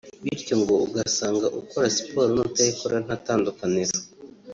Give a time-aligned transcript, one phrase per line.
[0.23, 3.95] bityo ngo ugasanga ukora siporo n’utayikora nta tandukaniro